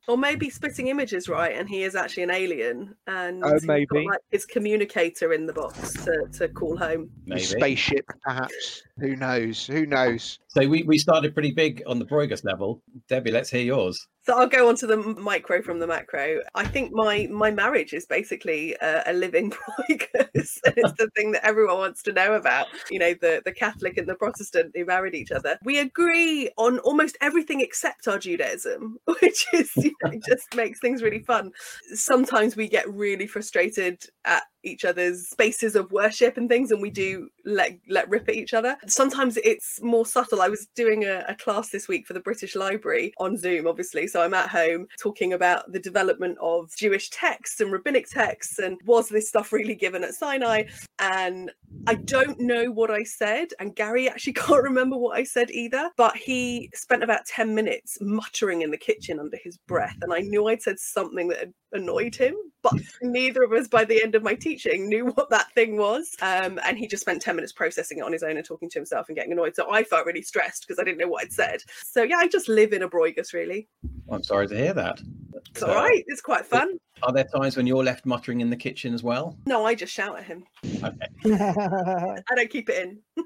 [0.07, 3.73] Or maybe Spitting Image's right, and he is actually an alien, and Oh, he's got,
[3.73, 4.07] maybe.
[4.07, 7.11] like, his communicator in the box to, to call home.
[7.27, 7.41] Maybe.
[7.43, 8.81] Spaceship, perhaps.
[8.97, 9.67] Who knows?
[9.67, 10.39] Who knows?
[10.47, 12.81] So we, we started pretty big on the Broigus level.
[13.07, 14.07] Debbie, let's hear yours.
[14.23, 16.41] So I'll go on to the micro from the macro.
[16.53, 19.51] I think my my marriage is basically a, a living
[19.89, 20.59] broigus.
[20.65, 22.67] it's the thing that everyone wants to know about.
[22.91, 25.57] You know, the the Catholic and the Protestant who married each other.
[25.63, 31.01] We agree on almost everything except our Judaism, which is you know, just makes things
[31.01, 31.51] really fun.
[31.93, 36.89] Sometimes we get really frustrated at each other's spaces of worship and things and we
[36.89, 38.77] do let let rip at each other.
[38.87, 40.41] Sometimes it's more subtle.
[40.41, 44.07] I was doing a, a class this week for the british library on zoom obviously
[44.07, 48.77] so i'm at home talking about the development of jewish texts and rabbinic texts and
[48.85, 50.63] was this stuff really given at sinai?
[50.99, 51.51] And
[51.87, 55.89] i don't know what i said and gary actually can't remember what i said either
[55.97, 60.19] but he spent about 10 minutes muttering in the kitchen under his breath and i
[60.19, 64.15] knew i'd said something that had annoyed him but neither of us by the end
[64.15, 67.53] of my teaching knew what that thing was um, and he just spent 10 minutes
[67.53, 70.05] processing it on his own and talking to himself and getting annoyed so i felt
[70.05, 72.83] really stressed because i didn't know what i'd said so yeah i just live in
[72.83, 73.67] a broigus really
[74.11, 74.99] I'm sorry to hear that.
[75.35, 78.49] it's So, all right it's quite fun Are there times when you're left muttering in
[78.49, 79.37] the kitchen as well?
[79.45, 80.43] no i just shout at him
[80.83, 81.07] Okay.
[81.25, 83.25] i don't keep it in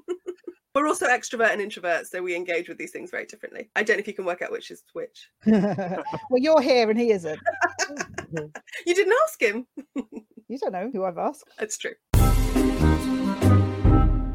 [0.74, 3.96] we're also extrovert and introvert so we engage with these things very differently i don't
[3.96, 6.02] know if you can work out which is which well,
[6.36, 7.38] you're here and he isn't.
[8.34, 8.58] Mm-hmm.
[8.86, 9.66] you didn't ask him
[10.48, 11.44] You don't know who I've asked.
[11.58, 11.94] it's true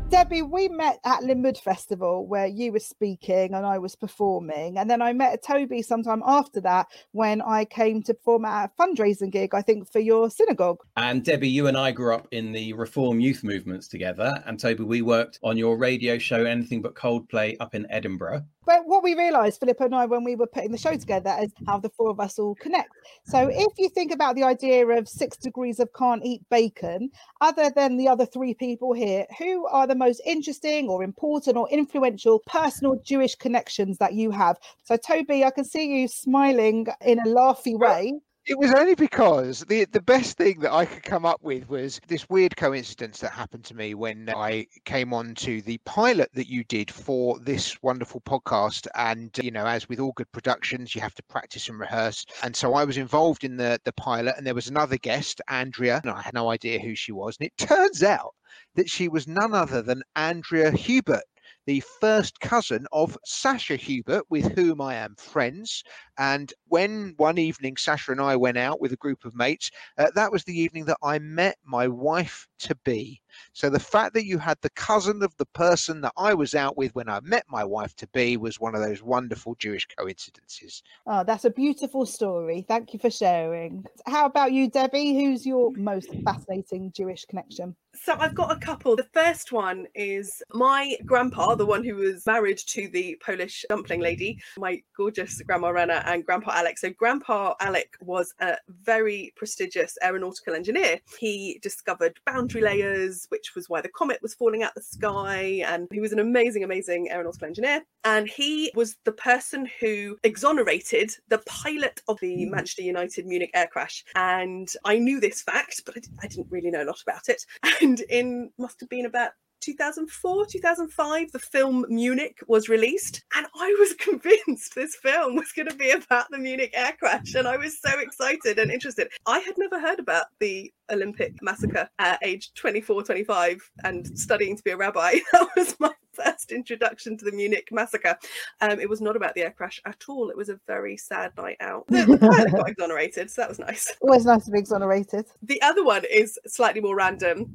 [0.09, 4.77] Debbie, we met at Limmud Festival where you were speaking and I was performing.
[4.77, 8.81] And then I met Toby sometime after that when I came to perform at a
[8.81, 10.79] fundraising gig, I think, for your synagogue.
[10.97, 14.43] And Debbie, you and I grew up in the Reform youth movements together.
[14.47, 18.45] And Toby, we worked on your radio show, Anything But Coldplay, up in Edinburgh.
[18.69, 21.51] But what we realised, Philippa and I, when we were putting the show together, is
[21.65, 22.91] how the four of us all connect.
[23.25, 27.09] So if you think about the idea of six degrees of can't eat bacon,
[27.41, 31.67] other than the other three people here, who are the most interesting or important or
[31.71, 34.57] influential personal Jewish connections that you have?
[34.83, 38.19] So, Toby, I can see you smiling in a laughy way.
[38.49, 42.01] It was only because the the best thing that I could come up with was
[42.09, 46.49] this weird coincidence that happened to me when I came on to the pilot that
[46.49, 48.87] you did for this wonderful podcast.
[48.93, 52.25] And you know, as with all good productions, you have to practice and rehearse.
[52.43, 56.01] And so I was involved in the the pilot, and there was another guest, Andrea,
[56.03, 57.37] and I had no idea who she was.
[57.39, 58.33] And it turns out
[58.75, 61.23] that she was none other than Andrea Hubert.
[61.69, 65.83] The first cousin of Sasha Hubert, with whom I am friends.
[66.17, 70.09] And when one evening Sasha and I went out with a group of mates, uh,
[70.15, 73.21] that was the evening that I met my wife to be.
[73.53, 76.77] So the fact that you had the cousin of the person that I was out
[76.77, 80.83] with when I met my wife to be was one of those wonderful Jewish coincidences.
[81.07, 82.65] Oh, that's a beautiful story.
[82.67, 83.85] Thank you for sharing.
[84.05, 85.13] How about you, Debbie?
[85.13, 87.75] Who's your most fascinating Jewish connection?
[87.95, 88.95] So I've got a couple.
[88.95, 93.99] The first one is my grandpa, the one who was married to the Polish dumpling
[93.99, 96.81] lady, my gorgeous grandma Rana and grandpa Alex.
[96.81, 100.99] So grandpa Alec was a very prestigious aeronautical engineer.
[101.19, 105.63] He discovered boundary layers, which was why the comet was falling out the sky.
[105.65, 107.83] And he was an amazing, amazing aeronautical engineer.
[108.03, 112.49] And he was the person who exonerated the pilot of the Mm.
[112.51, 114.03] Manchester United Munich air crash.
[114.15, 117.29] And I knew this fact, but I, d- I didn't really know a lot about
[117.29, 117.45] it.
[117.81, 123.75] And in must have been about 2004 2005 the film munich was released and i
[123.79, 127.57] was convinced this film was going to be about the munich air crash and i
[127.57, 129.09] was so excited and interested.
[129.25, 134.63] I had never heard about the olympic massacre at age 24 25 and studying to
[134.63, 135.15] be a rabbi.
[135.31, 138.17] That was my first introduction to the munich massacre.
[138.61, 140.29] Um, it was not about the air crash at all.
[140.29, 141.85] It was a very sad night out.
[141.87, 143.91] The, the pilot got exonerated so that was nice.
[144.01, 145.25] Always nice to be exonerated.
[145.43, 147.49] the other one is slightly more random.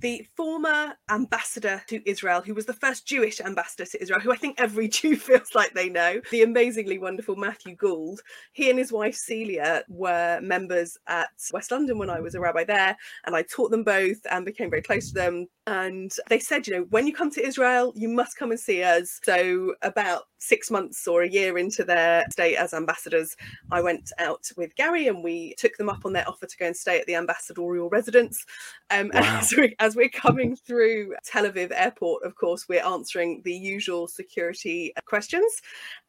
[0.00, 4.36] The former ambassador to Israel, who was the first Jewish ambassador to Israel, who I
[4.36, 8.20] think every Jew feels like they know, the amazingly wonderful Matthew Gould.
[8.52, 12.64] He and his wife Celia were members at West London when I was a rabbi
[12.64, 15.46] there, and I taught them both and became very close to them.
[15.68, 18.82] And they said, you know, when you come to Israel, you must come and see
[18.82, 19.20] us.
[19.22, 23.36] So, about six months or a year into their stay as ambassadors,
[23.70, 26.68] I went out with Gary and we took them up on their offer to go
[26.68, 28.46] and stay at the ambassadorial residence.
[28.88, 33.42] Um, and as, we, as we're coming through Tel Aviv airport, of course, we're answering
[33.44, 35.60] the usual security questions.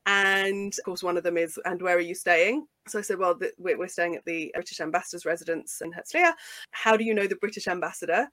[0.06, 2.66] And of course, one of them is, and where are you staying?
[2.88, 6.32] So I said, well, the, we're, we're staying at the British ambassador's residence in Herzliya.
[6.72, 8.30] How do you know the British ambassador?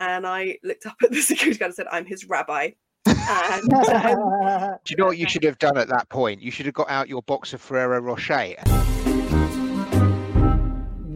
[0.00, 2.70] And I looked up at the security guard and said, I'm his rabbi.
[3.30, 6.40] And um, Do you know what you should have done at that point?
[6.40, 8.54] You should have got out your box of Ferrero Rocher.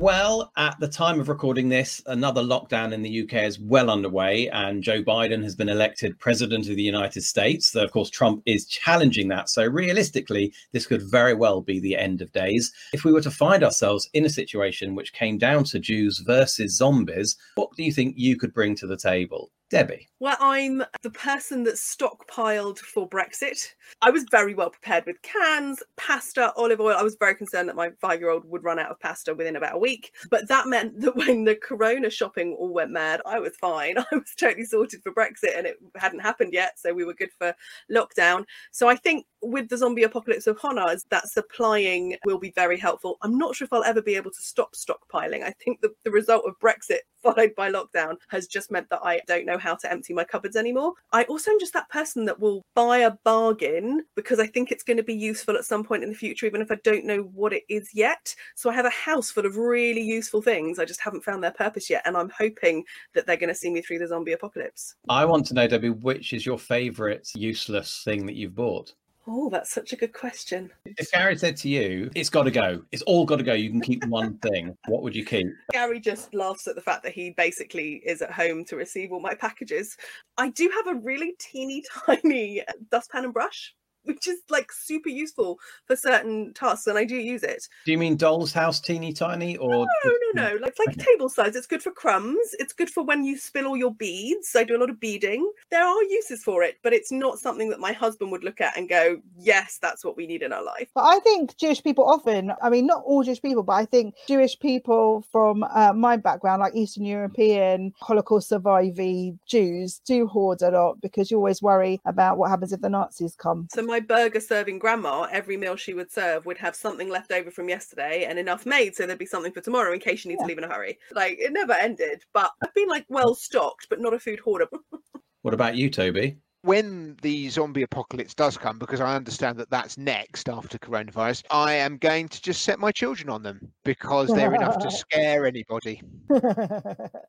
[0.02, 4.48] Well, at the time of recording this, another lockdown in the UK is well underway,
[4.48, 7.70] and Joe Biden has been elected president of the United States.
[7.70, 9.48] Though, of course, Trump is challenging that.
[9.48, 12.72] So, realistically, this could very well be the end of days.
[12.92, 16.76] If we were to find ourselves in a situation which came down to Jews versus
[16.76, 19.52] zombies, what do you think you could bring to the table?
[19.72, 20.06] Debbie.
[20.20, 23.72] Well, I'm the person that stockpiled for Brexit.
[24.02, 26.94] I was very well prepared with cans, pasta, olive oil.
[26.94, 29.56] I was very concerned that my five year old would run out of pasta within
[29.56, 30.12] about a week.
[30.30, 33.96] But that meant that when the corona shopping all went mad, I was fine.
[34.12, 36.78] I was totally sorted for Brexit and it hadn't happened yet.
[36.78, 37.54] So we were good for
[37.90, 38.44] lockdown.
[38.72, 43.18] So I think with the zombie apocalypse upon us, that supplying will be very helpful.
[43.22, 45.42] I'm not sure if I'll ever be able to stop stockpiling.
[45.42, 49.20] I think the, the result of Brexit followed by lockdown has just meant that I
[49.28, 50.94] don't know how to empty my cupboards anymore.
[51.12, 54.82] I also am just that person that will buy a bargain because I think it's
[54.82, 57.22] going to be useful at some point in the future, even if I don't know
[57.34, 58.34] what it is yet.
[58.56, 60.78] So I have a house full of really useful things.
[60.78, 62.02] I just haven't found their purpose yet.
[62.06, 64.96] And I'm hoping that they're going to see me through the zombie apocalypse.
[65.08, 68.94] I want to know, Debbie, which is your favorite useless thing that you've bought?
[69.26, 70.70] Oh, that's such a good question.
[70.84, 73.70] If Gary said to you, it's got to go, it's all got to go, you
[73.70, 75.46] can keep one thing, what would you keep?
[75.70, 79.20] Gary just laughs at the fact that he basically is at home to receive all
[79.20, 79.96] my packages.
[80.38, 85.58] I do have a really teeny tiny dustpan and brush, which is like super useful
[85.86, 87.66] for certain tasks, and I do use it.
[87.84, 90.56] Do you mean doll's house teeny tiny or No, no, no.
[90.60, 91.56] Like, it's like table size.
[91.56, 92.54] It's good for crumbs.
[92.58, 94.54] It's good for when you spill all your beads.
[94.56, 95.50] I do a lot of beading.
[95.70, 98.76] There are uses for it, but it's not something that my husband would look at
[98.76, 100.88] and go, yes, that's what we need in our life.
[100.94, 104.14] But I think Jewish people often, I mean, not all Jewish people, but I think
[104.26, 110.70] Jewish people from uh, my background, like Eastern European, Holocaust surviving Jews, do hoard a
[110.70, 113.68] lot because you always worry about what happens if the Nazis come.
[113.72, 117.50] So my burger serving grandma, every meal she would serve would have something left over
[117.50, 120.38] from yesterday and enough made so there'd be something for tomorrow in case you need
[120.40, 120.44] Yeah.
[120.44, 120.98] to leave in a hurry.
[121.14, 124.66] Like it never ended, but I've been like well stocked, but not a food hoarder.
[125.42, 126.38] what about you, Toby?
[126.64, 131.72] when the zombie apocalypse does come, because I understand that that's next after coronavirus, I
[131.74, 136.00] am going to just set my children on them because they're enough to scare anybody.
[136.30, 136.40] Do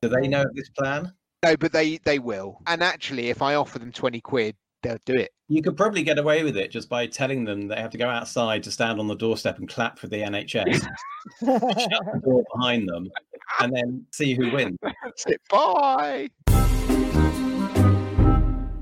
[0.07, 1.11] they know this plan?
[1.43, 2.61] No, but they they will.
[2.67, 5.31] And actually, if I offer them twenty quid, they'll do it.
[5.47, 8.09] You could probably get away with it just by telling them they have to go
[8.09, 10.81] outside to stand on the doorstep and clap for the NHS,
[11.39, 13.09] shut the door behind them,
[13.59, 14.77] and then see who wins.
[14.81, 15.41] That's it.
[15.49, 16.29] Bye.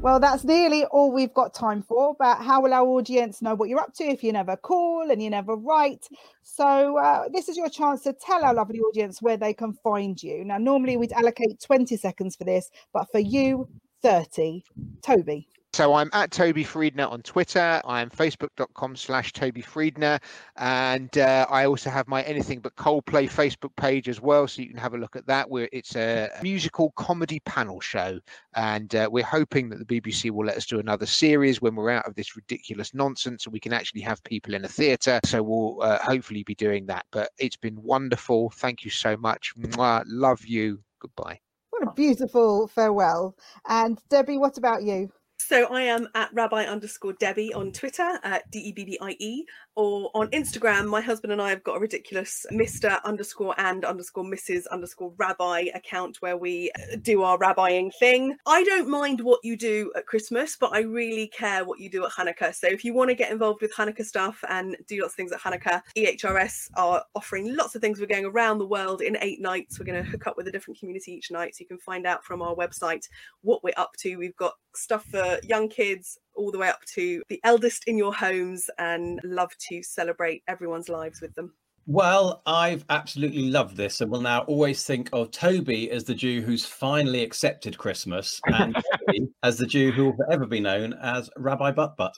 [0.02, 2.16] Well, that's nearly all we've got time for.
[2.18, 5.22] But how will our audience know what you're up to if you never call and
[5.22, 6.08] you never write?
[6.42, 10.22] So, uh, this is your chance to tell our lovely audience where they can find
[10.22, 10.44] you.
[10.44, 13.68] Now, normally we'd allocate 20 seconds for this, but for you,
[14.02, 14.64] 30.
[15.02, 15.48] Toby.
[15.74, 17.82] So I'm at Toby Friedner on Twitter.
[17.86, 20.20] I am facebook.com slash Toby Friedner.
[20.58, 24.50] And uh, I also have my Anything But Coldplay Facebook page as well.
[24.50, 25.50] So you can have a look at that.
[25.50, 28.20] Where it's a musical comedy panel show.
[28.54, 31.90] And uh, we're hoping that the BBC will let us do another series when we're
[31.90, 35.22] out of this ridiculous nonsense and we can actually have people in a theatre.
[35.24, 37.06] So we'll uh, hopefully be doing that.
[37.12, 38.50] But it's been wonderful.
[38.50, 39.54] Thank you so much.
[39.58, 40.04] Mwah.
[40.06, 40.84] Love you.
[41.00, 41.40] Goodbye.
[41.70, 43.38] What a beautiful farewell.
[43.70, 45.10] And Debbie, what about you?
[45.48, 49.18] So I am at rabbi underscore Debbie on Twitter at D E B B I
[49.20, 49.44] E
[49.76, 50.88] or on Instagram.
[50.88, 53.02] My husband and I have got a ridiculous Mr.
[53.04, 54.64] underscore and underscore Mrs.
[54.72, 58.38] underscore rabbi account where we uh, do our rabbiing thing.
[58.46, 62.06] I don't mind what you do at Christmas, but I really care what you do
[62.06, 62.54] at Hanukkah.
[62.54, 65.32] So if you want to get involved with Hanukkah stuff and do lots of things
[65.32, 68.00] at Hanukkah, EHRS are offering lots of things.
[68.00, 69.80] We're going around the world in eight nights.
[69.80, 71.56] We're going to hook up with a different community each night.
[71.56, 73.08] So you can find out from our website
[73.42, 74.18] what we're up to.
[74.18, 78.14] We've got stuff for young kids all the way up to the eldest in your
[78.14, 81.54] homes and love to celebrate everyone's lives with them.
[81.94, 86.40] Well, I've absolutely loved this and will now always think of Toby as the Jew
[86.40, 88.82] who's finally accepted Christmas and
[89.44, 92.16] as the Jew who will forever be known as Rabbi Butt Butt.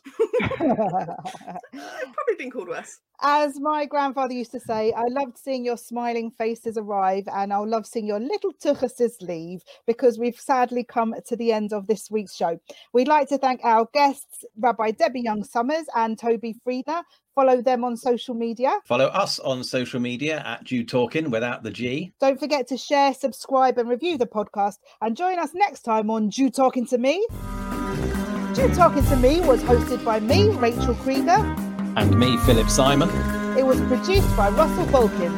[0.60, 3.00] Probably been called worse.
[3.26, 7.68] As my grandfather used to say, I loved seeing your smiling faces arrive, and I'll
[7.68, 12.12] love seeing your little tuchuses leave because we've sadly come to the end of this
[12.12, 12.60] week's show.
[12.92, 17.04] We'd like to thank our guests, Rabbi Debbie Young Somers and Toby Friedner.
[17.36, 18.80] Follow them on social media.
[18.86, 22.14] Follow us on social media at Jew Talking without the G.
[22.20, 24.78] Don't forget to share, subscribe, and review the podcast.
[25.02, 27.26] And join us next time on Jew Talking to Me.
[28.54, 31.42] Jew Talking to Me was hosted by me, Rachel Creeger.
[31.98, 33.10] And me, Philip Simon.
[33.58, 35.32] It was produced by Russell Bolkin.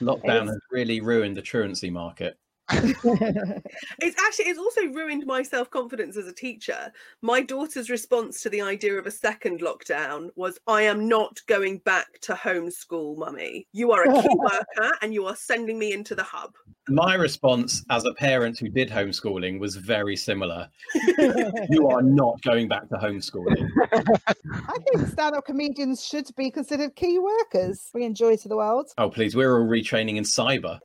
[0.00, 2.38] Lockdown has really ruined the truancy market.
[4.00, 6.92] It's actually it's also ruined my self-confidence as a teacher.
[7.22, 11.78] My daughter's response to the idea of a second lockdown was I am not going
[11.78, 13.66] back to homeschool, mummy.
[13.72, 16.54] You are a key worker and you are sending me into the hub.
[16.88, 20.68] My response as a parent who did homeschooling was very similar.
[21.70, 23.68] you are not going back to homeschooling.
[23.92, 27.88] I think stand up comedians should be considered key workers.
[27.92, 28.90] Bringing joy to the world.
[28.96, 30.78] Oh, please, we're all retraining in cyber.